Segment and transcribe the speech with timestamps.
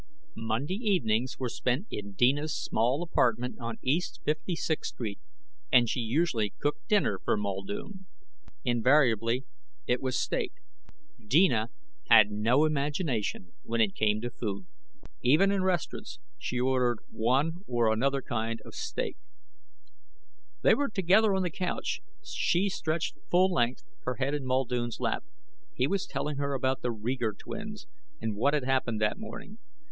[0.35, 5.19] Monday evenings were spent in Deena's small apartment on East Fifty Sixth Street,
[5.71, 8.07] and she usually cooked dinner for Muldoon.
[8.65, 9.45] Invariably
[9.85, 10.53] it was steak.
[11.23, 11.69] Deena
[12.09, 14.65] had no imagination when it came to food.
[15.21, 19.17] Even in restaurants she ordered one or another kind of steak.
[20.63, 25.23] They were together on the couch, she stretched full length, her head in Muldoon's lap.
[25.75, 27.85] He was telling her about the Reeger twins
[28.19, 29.59] and what had happened that morning.